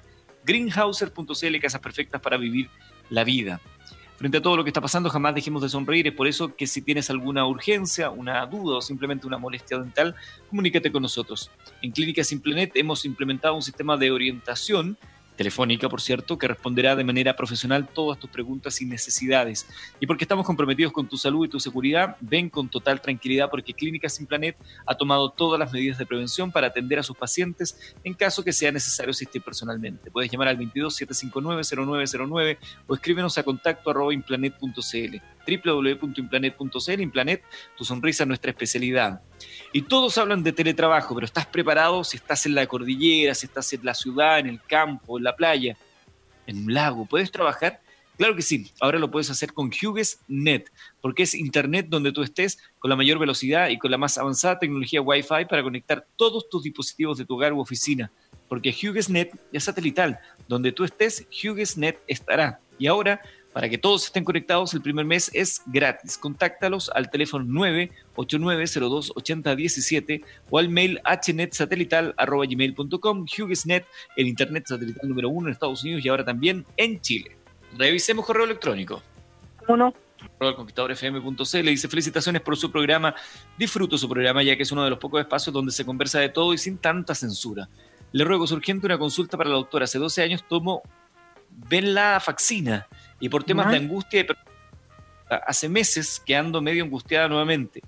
[0.46, 2.70] Greenhouser.cl, casas perfectas para vivir
[3.10, 3.60] la vida
[4.16, 6.08] frente a todo lo que está pasando, jamás dejemos de sonreír.
[6.08, 10.14] Es por eso que si tienes alguna urgencia, una duda o simplemente una molestia dental,
[10.48, 11.50] comunícate con nosotros.
[11.82, 14.96] En Clínica Simplenet hemos implementado un sistema de orientación
[15.36, 19.66] telefónica, por cierto, que responderá de manera profesional todas tus preguntas y necesidades.
[20.00, 23.74] Y porque estamos comprometidos con tu salud y tu seguridad, ven con total tranquilidad porque
[23.74, 27.94] Clínica Sin Planet ha tomado todas las medidas de prevención para atender a sus pacientes
[28.02, 30.10] en caso que sea necesario asistir personalmente.
[30.10, 31.62] Puedes llamar al 22 759
[32.16, 37.00] 0909 o escríbenos a contacto arroba implanet.cl www.implanet.cl.
[37.00, 37.42] Implanet,
[37.76, 39.22] tu sonrisa es nuestra especialidad.
[39.76, 43.70] Y todos hablan de teletrabajo, pero ¿estás preparado si estás en la cordillera, si estás
[43.74, 45.76] en la ciudad, en el campo, en la playa,
[46.46, 47.04] en un lago?
[47.04, 47.82] ¿Puedes trabajar?
[48.16, 52.56] Claro que sí, ahora lo puedes hacer con HughesNet, porque es Internet donde tú estés
[52.78, 56.62] con la mayor velocidad y con la más avanzada tecnología Wi-Fi para conectar todos tus
[56.62, 58.10] dispositivos de tu hogar u oficina.
[58.48, 62.60] Porque HughesNet es satelital, donde tú estés, HughesNet estará.
[62.78, 63.20] Y ahora
[63.56, 66.18] para que todos estén conectados, el primer mes es gratis.
[66.18, 73.24] Contáctalos al teléfono 989028017 o al mail hnet.satelital.gmail.com.
[73.24, 77.34] HughesNet, el internet satelital número uno en Estados Unidos y ahora también en Chile.
[77.78, 79.02] Revisemos correo electrónico.
[79.66, 79.94] ¿Cómo
[80.38, 83.14] conquistadorfm.cl dice felicitaciones por su programa.
[83.56, 86.28] Disfruto su programa ya que es uno de los pocos espacios donde se conversa de
[86.28, 87.70] todo y sin tanta censura.
[88.12, 89.84] Le ruego, es urgente una consulta para la doctora.
[89.84, 90.82] Hace 12 años tomo
[92.20, 92.86] Faxina
[93.20, 94.26] y por temas de angustia,
[95.28, 97.82] hace meses que ando medio angustiada nuevamente,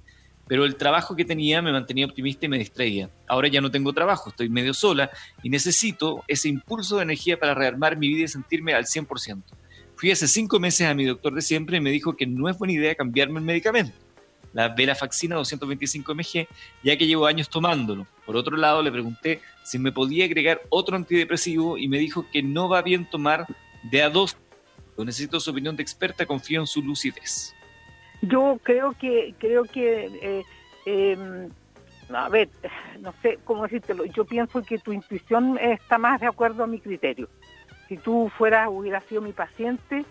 [0.47, 3.11] pero el trabajo que tenía me mantenía optimista y me distraía.
[3.27, 5.11] Ahora ya no tengo trabajo, estoy medio sola
[5.43, 9.43] y necesito ese impulso de energía para rearmar mi vida y sentirme al 100%.
[9.95, 12.57] Fui hace cinco meses a mi doctor de siempre y me dijo que no es
[12.57, 13.93] buena idea cambiarme el medicamento,
[14.53, 16.49] la Velafaxina 225 mg,
[16.83, 18.07] ya que llevo años tomándolo.
[18.25, 22.43] Por otro lado, le pregunté si me podía agregar otro antidepresivo y me dijo que
[22.43, 23.47] no va bien tomar
[23.91, 24.37] de a dos
[25.05, 27.55] necesito su opinión de experta, confío en su lucidez.
[28.23, 30.43] Yo creo que, creo que, eh,
[30.87, 31.49] em,
[32.15, 32.49] a ver,
[33.01, 36.81] no sé cómo decírtelo, yo pienso que tu intuición está más de acuerdo a mi
[36.81, 37.29] criterio.
[37.89, 40.05] Si tú fueras, hubieras sido mi paciente,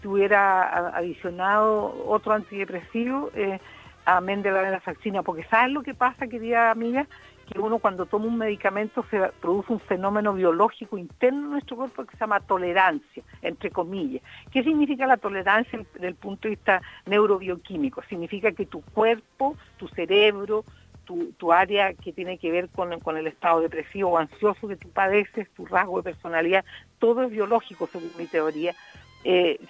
[0.00, 3.60] te hubiera adicionado otro antidepresivo, eh,
[4.04, 7.06] amén de la venlafaxina, porque ¿sabes lo que pasa, querida amiga?
[7.50, 12.04] que uno cuando toma un medicamento se produce un fenómeno biológico interno en nuestro cuerpo
[12.04, 14.22] que se llama tolerancia, entre comillas.
[14.52, 18.02] ¿Qué significa la tolerancia desde el punto de vista neurobioquímico?
[18.08, 20.64] Significa que tu cuerpo, tu cerebro,
[21.36, 25.50] tu, área que tiene que ver con, el estado depresivo o ansioso que tú padeces,
[25.56, 26.64] tu rasgo de personalidad,
[27.00, 28.76] todo es biológico según mi teoría,
[29.22, 29.60] eh,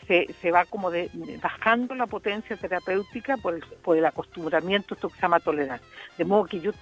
[0.40, 1.10] se, va como de,
[1.42, 5.86] bajando la potencia terapéutica por el, acostumbramiento, esto que se llama tolerancia.
[6.16, 6.72] De modo que yo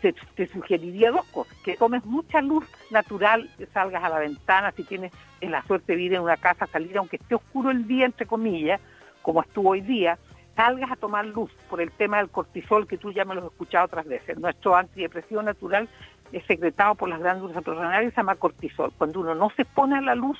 [0.00, 4.84] te, sugeriría dos cosas, que tomes mucha luz natural, que salgas a la ventana, si
[4.84, 8.26] tienes la suerte de vivir en una casa, salir aunque esté oscuro el día, entre
[8.26, 8.80] comillas,
[9.22, 10.18] como estuvo hoy día,
[10.56, 13.46] salgas a tomar luz por el tema del cortisol, que tú ya me lo has
[13.46, 14.38] escuchado otras veces.
[14.38, 15.88] Nuestro antidepresivo natural
[16.32, 18.92] es secretado por las glándulas suprarrenales, se llama cortisol.
[18.96, 20.38] Cuando uno no se pone a la luz,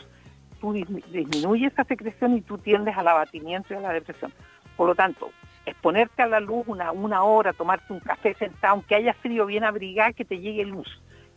[0.61, 4.33] tú disminuyes esa secreción y tú tiendes al abatimiento y a la depresión.
[4.77, 5.31] Por lo tanto,
[5.67, 9.65] exponerte a la luz una, una hora, tomarte un café sentado, aunque haya frío, bien
[9.65, 10.89] abrigado, que te llegue luz.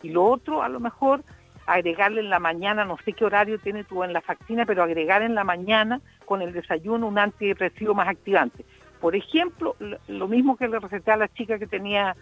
[0.02, 1.24] Y lo otro, a lo mejor,
[1.66, 5.22] agregarle en la mañana, no sé qué horario tiene tú en la facina, pero agregar
[5.22, 8.66] en la mañana con el desayuno un antidepresivo más activante.
[9.00, 9.76] Por ejemplo,
[10.08, 12.16] lo mismo que le receté a la chica que tenía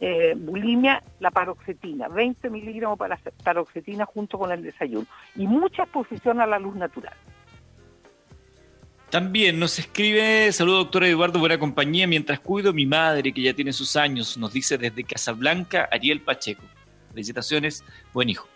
[0.00, 6.40] eh, bulimia, la paroxetina, 20 miligramos para paroxetina junto con el desayuno y mucha exposición
[6.40, 7.14] a la luz natural.
[9.10, 13.54] También nos escribe, saludo doctor Eduardo, buena compañía, mientras cuido a mi madre que ya
[13.54, 16.62] tiene sus años, nos dice desde Casablanca Ariel Pacheco.
[17.10, 17.82] Felicitaciones,
[18.12, 18.46] buen hijo.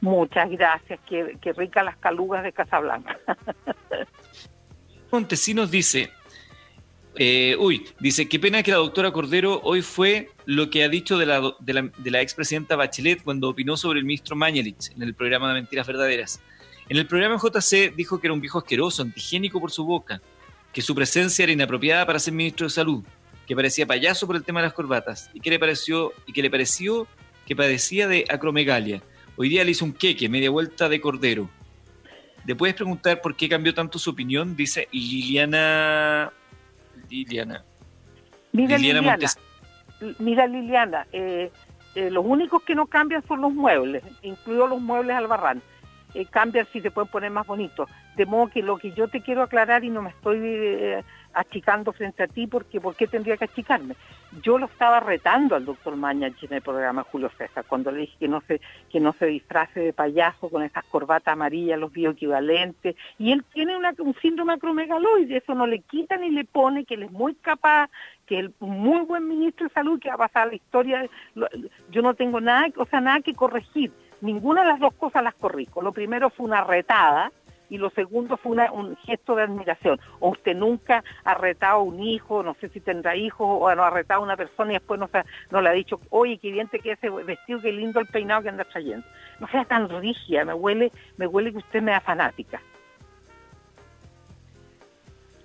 [0.00, 3.18] Muchas gracias, qué, qué ricas las calugas de Casablanca.
[5.12, 6.10] Montesinos dice,
[7.16, 11.18] eh, uy, dice, qué pena que la doctora Cordero hoy fue lo que ha dicho
[11.18, 15.02] de la, de la, de la expresidenta Bachelet cuando opinó sobre el ministro Mañalich en
[15.02, 16.40] el programa de Mentiras Verdaderas.
[16.88, 20.20] En el programa JC dijo que era un viejo asqueroso, antigénico por su boca,
[20.72, 23.04] que su presencia era inapropiada para ser ministro de salud,
[23.46, 26.42] que parecía payaso por el tema de las corbatas y que le pareció y que
[26.42, 27.06] le pareció
[27.46, 29.02] que padecía de acromegalia.
[29.36, 31.50] Hoy día le hizo un queque, media vuelta de cordero.
[32.46, 34.54] ¿Le puedes preguntar por qué cambió tanto su opinión?
[34.56, 36.32] Dice Liliana.
[37.10, 37.64] Liliana.
[38.52, 39.18] Mira, Liliana.
[40.18, 41.50] Mira, Liliana, eh,
[41.94, 45.62] eh, los únicos que no cambian son los muebles, incluidos los muebles Albarrán
[46.14, 47.88] eh, cambian si se pueden poner más bonitos.
[48.16, 51.04] De modo que lo que yo te quiero aclarar y no me estoy eh,
[51.34, 53.94] achicando frente a ti, porque ¿por qué tendría que achicarme?
[54.42, 58.16] Yo lo estaba retando al doctor Mañach en el programa Julio César, cuando le dije
[58.20, 58.60] que no se,
[58.90, 63.76] que no se disfrace de payaso con esas corbatas amarillas, los bioequivalentes, y él tiene
[63.76, 67.34] una, un síndrome acromegaloide, eso no le quita ni le pone, que él es muy
[67.34, 67.90] capaz,
[68.26, 71.08] que es un muy buen ministro de salud, que va a pasar la historia,
[71.90, 75.34] yo no tengo nada, o sea, nada que corregir ninguna de las dos cosas las
[75.34, 75.82] corrijo.
[75.82, 77.32] Lo primero fue una retada
[77.70, 79.98] y lo segundo fue un gesto de admiración.
[80.18, 83.84] O usted nunca ha retado a un hijo, no sé si tendrá hijos, o no
[83.84, 85.00] ha retado a una persona y después
[85.50, 88.42] no le ha dicho, oye, qué bien te queda ese vestido, qué lindo el peinado
[88.42, 89.06] que anda trayendo.
[89.38, 92.60] No sea tan rígida, me huele, me huele que usted me da fanática.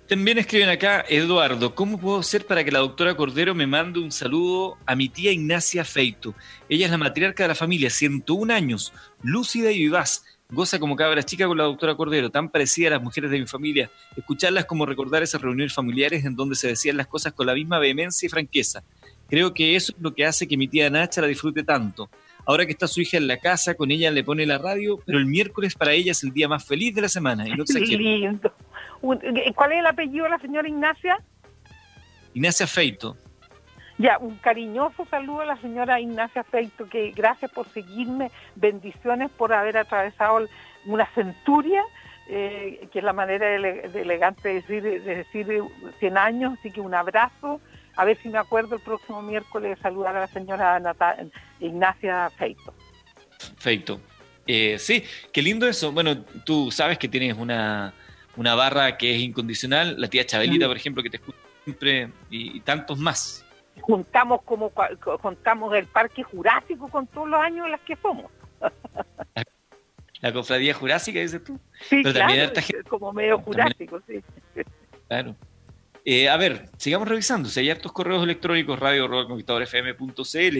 [0.08, 4.12] También escriben acá, Eduardo, ¿cómo puedo hacer para que la doctora Cordero me mande un
[4.12, 6.32] saludo a mi tía Ignacia Feito?
[6.68, 10.35] Ella es la matriarca de la familia, 101 años, lúcida y vivaz.
[10.48, 13.46] Goza como cabra chica con la doctora Cordero, tan parecida a las mujeres de mi
[13.46, 13.90] familia.
[14.16, 17.80] Escucharlas como recordar esas reuniones familiares en donde se decían las cosas con la misma
[17.80, 18.84] vehemencia y franqueza.
[19.28, 22.08] Creo que eso es lo que hace que mi tía Nacha la disfrute tanto.
[22.44, 25.18] Ahora que está su hija en la casa, con ella le pone la radio, pero
[25.18, 27.48] el miércoles para ella es el día más feliz de la semana.
[27.48, 28.52] Y no lindo.
[29.00, 31.18] ¿Cuál es el apellido de la señora Ignacia?
[32.34, 33.16] Ignacia Feito.
[33.98, 39.52] Ya, un cariñoso saludo a la señora Ignacia Feito, que gracias por seguirme, bendiciones por
[39.52, 40.46] haber atravesado
[40.84, 41.82] una centuria,
[42.28, 45.62] eh, que es la manera elegante de decir, de decir
[45.98, 47.60] 100 años, así que un abrazo,
[47.96, 50.80] a ver si me acuerdo el próximo miércoles saludar a la señora
[51.60, 52.74] Ignacia Feito.
[53.56, 54.00] Feito.
[54.46, 55.90] Eh, sí, qué lindo eso.
[55.90, 57.94] Bueno, tú sabes que tienes una
[58.36, 62.60] una barra que es incondicional, la tía Chabelita, por ejemplo, que te escucha siempre, y,
[62.60, 63.44] tantos más.
[63.80, 64.72] Juntamos como
[65.20, 68.30] contamos el Parque Jurásico con todos los años en los que somos.
[70.22, 71.58] La, cofradía jurásica, dices tú.
[71.82, 72.50] Sí, Pero también
[72.88, 74.24] como medio jurásico, sí.
[75.08, 75.36] Claro.
[76.08, 77.48] Eh, a ver, sigamos revisando.
[77.48, 80.58] Si hay hartos correos electrónicos, radio fm.cl.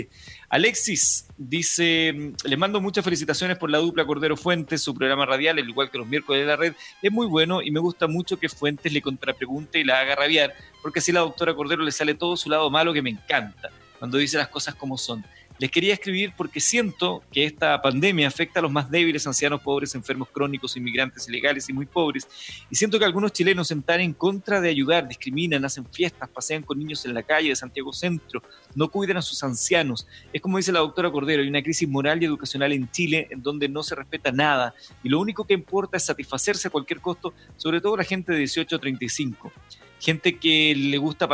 [0.49, 5.61] Alexis dice: mm, Les mando muchas felicitaciones por la dupla Cordero Fuentes, su programa radial,
[5.61, 6.75] el igual que los miércoles de la red.
[7.01, 10.53] Es muy bueno y me gusta mucho que Fuentes le contrapregunte y la haga rabiar,
[10.83, 13.71] porque así la doctora Cordero le sale todo su lado malo que me encanta,
[14.01, 15.25] cuando dice las cosas como son.
[15.59, 19.95] Les quería escribir porque siento que esta pandemia afecta a los más débiles, ancianos, pobres,
[19.95, 22.29] enfermos crónicos, inmigrantes ilegales y muy pobres.
[22.71, 26.79] Y siento que algunos chilenos están en contra de ayudar, discriminan, hacen fiestas, pasean con
[26.79, 28.43] niños en la calle de Santiago Centro,
[28.75, 30.07] no cuidan a sus ancianos.
[30.33, 33.43] Es como dice la doctora Cordero, hay una crisis moral y educacional en Chile en
[33.43, 37.33] donde no se respeta nada y lo único que importa es satisfacerse a cualquier costo,
[37.57, 39.53] sobre todo la gente de 18 a 35
[40.01, 41.29] gente que le gusta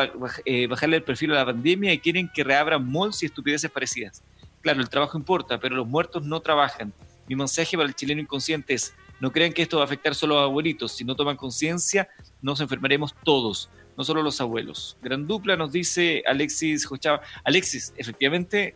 [0.44, 4.22] eh, bajarle el perfil a la pandemia y quieren que reabran malls y estupideces parecidas.
[4.60, 6.92] Claro, el trabajo importa, pero los muertos no trabajan.
[7.28, 10.38] Mi mensaje para el chileno inconsciente es, no crean que esto va a afectar solo
[10.38, 12.08] a los abuelitos, si no toman conciencia,
[12.40, 14.96] nos enfermaremos todos, no solo los abuelos.
[15.02, 17.22] Gran dupla nos dice Alexis Jochava.
[17.44, 18.74] Alexis, efectivamente,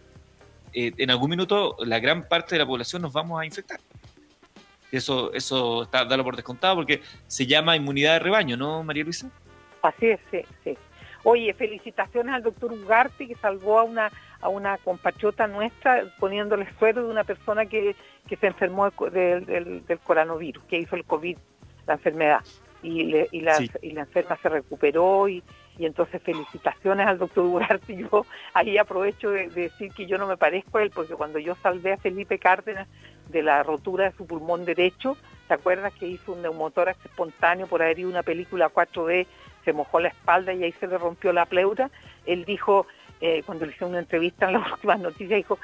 [0.72, 3.80] eh, en algún minuto la gran parte de la población nos vamos a infectar.
[4.93, 9.30] Eso, eso está dado por descontado porque se llama inmunidad de rebaño, ¿no, María Luisa?
[9.87, 10.78] Así es, sí, sí.
[11.24, 14.11] Oye, felicitaciones al doctor Ugarte que salvó a una
[14.41, 17.97] a una compatriota nuestra poniéndole suero de una persona que,
[18.28, 19.47] que se enfermó del,
[19.87, 21.37] del, coronavirus, que hizo el COVID,
[21.87, 22.41] la enfermedad.
[22.82, 25.43] Y, le, y, la, y la enferma se recuperó y,
[25.78, 27.97] y entonces felicitaciones al doctor Ugarte.
[27.97, 31.55] Yo ahí aprovecho de, decir que yo no me parezco a él, porque cuando yo
[31.62, 32.89] salvé a Felipe Cárdenas
[33.28, 35.16] de la rotura de su pulmón derecho,
[35.49, 39.26] ¿te acuerdas que hizo un neumotórax espontáneo por haber ido una película 4D
[39.67, 41.91] se mojó la espalda y ahí se le rompió la pleura.
[42.25, 42.87] Él dijo,
[43.21, 45.59] eh, cuando le hizo una entrevista en las últimas noticias, dijo,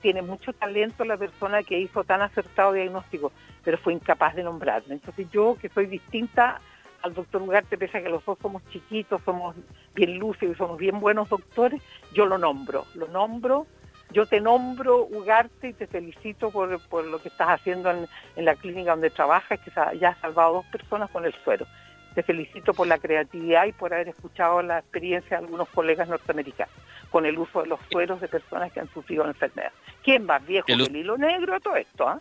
[0.00, 3.32] tiene mucho talento la persona que hizo tan acertado diagnóstico,
[3.64, 4.94] pero fue incapaz de nombrarme.
[4.94, 6.60] Entonces yo, que soy distinta
[7.02, 9.56] al doctor Ugarte, pese a que los dos somos chiquitos, somos
[9.94, 11.82] bien lúcidos somos bien buenos doctores,
[12.12, 13.66] yo lo nombro, lo nombro,
[14.10, 16.68] yo te nombro Ugarte y te felicito por,
[17.04, 18.06] lo que estás haciendo en,
[18.36, 21.66] en la clínica donde trabajas, que ya has salvado a dos personas con el suero
[22.14, 26.74] te felicito por la creatividad y por haber escuchado la experiencia de algunos colegas norteamericanos
[27.10, 29.72] con el uso de los sueros de personas que han sufrido enfermedad.
[30.02, 32.08] ¿Quién más viejo que el hilo negro a todo esto?
[32.08, 32.20] Ah?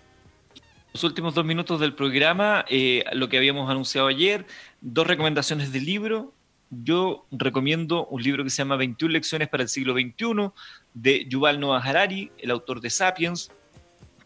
[0.93, 4.45] Los últimos dos minutos del programa, eh, lo que habíamos anunciado ayer,
[4.81, 6.33] dos recomendaciones de libro.
[6.69, 10.51] Yo recomiendo un libro que se llama 21 lecciones para el siglo XXI
[10.93, 13.51] de Yuval Noah Harari, el autor de Sapiens,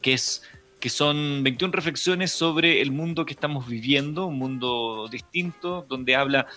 [0.01, 0.43] que es
[0.79, 6.47] que son 21 reflexiones sobre el mundo que estamos viviendo, un mundo distinto, donde habla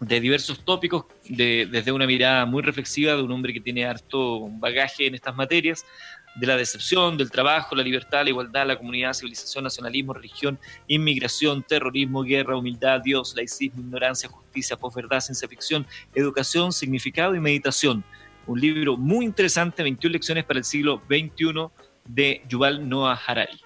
[0.00, 5.06] de diversos tópicos desde una mirada muy reflexiva de un hombre que tiene harto bagaje
[5.06, 5.86] en estas materias,
[6.34, 10.58] de la decepción, del trabajo, la libertad, la igualdad, la comunidad, civilización, nacionalismo, religión,
[10.88, 18.02] inmigración, terrorismo, guerra, humildad, Dios, laicismo, ignorancia, justicia, posverdad, ciencia ficción, educación, significado y meditación.
[18.46, 21.68] Un libro muy interesante, 21 lecciones para el siglo XXI
[22.06, 23.60] de Yuval Noah Harari.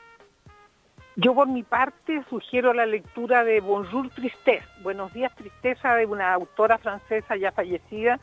[1.17, 6.35] Yo por mi parte sugiero la lectura de Bonjour Tristesse, Buenos días Tristeza, de una
[6.35, 8.21] autora francesa ya fallecida,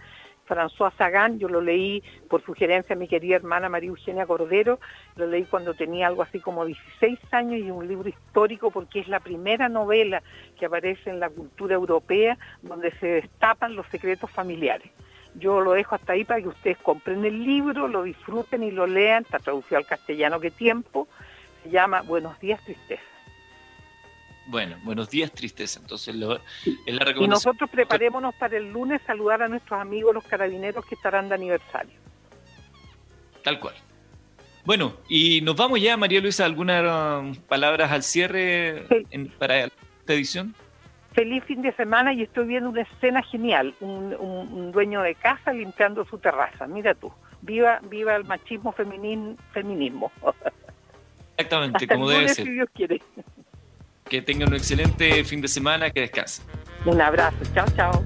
[0.47, 4.79] François Sagan, yo lo leí por sugerencia de mi querida hermana María Eugenia Cordero,
[5.15, 9.07] lo leí cuando tenía algo así como 16 años y un libro histórico porque es
[9.07, 10.21] la primera novela
[10.59, 14.91] que aparece en la cultura europea donde se destapan los secretos familiares.
[15.35, 18.85] Yo lo dejo hasta ahí para que ustedes compren el libro, lo disfruten y lo
[18.85, 19.23] lean.
[19.23, 21.07] Está traducido al castellano que tiempo.
[21.63, 23.01] Se llama Buenos días, tristeza.
[24.45, 25.79] Bueno, buenos días, tristeza.
[25.79, 30.25] Entonces, lo, es la Y nosotros preparémonos para el lunes saludar a nuestros amigos los
[30.25, 31.93] carabineros que estarán de aniversario.
[33.41, 33.75] Tal cual.
[34.65, 38.85] Bueno, y nos vamos ya, María Luisa, algunas um, palabras al cierre
[39.37, 40.55] para esta edición
[41.13, 46.05] feliz fin de semana y estoy viendo una escena genial, un, dueño de casa limpiando
[46.05, 47.11] su terraza, mira tú,
[47.41, 50.11] viva, viva el machismo feminismo.
[51.37, 52.49] Exactamente, como debe ser.
[52.49, 53.01] Dios quiere.
[54.09, 56.45] Que tengan un excelente fin de semana, que descansen.
[56.85, 58.03] Un abrazo, chao, chao.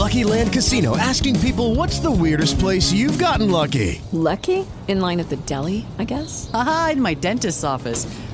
[0.00, 4.00] Lucky Land Casino asking people what's the weirdest place you've gotten lucky?
[4.12, 4.66] Lucky?
[4.88, 6.50] In line at the deli, I guess.
[6.54, 8.06] Aha, in my dentist's office.